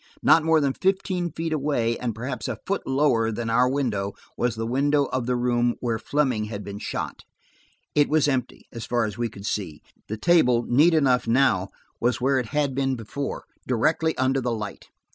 [0.23, 4.55] Not more than fifteen feet away, and perhaps a foot lower than our window, was
[4.55, 7.21] the window of the room where Fleming had been killed.
[7.93, 11.69] It was empty, as far as we could see; the table, neat enough now,
[11.99, 14.87] was where it had been before, directly under the light.